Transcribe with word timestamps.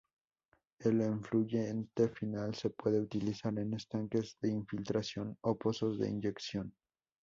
El 0.79 0.99
efluente 1.01 2.09
final 2.09 2.55
se 2.55 2.71
puede 2.71 2.99
utilizar 2.99 3.53
en 3.59 3.75
estanques 3.75 4.35
de 4.41 4.49
infiltración 4.49 5.37
o 5.41 5.55
pozos 5.59 5.99
de 5.99 6.09
inyección. 6.09 6.73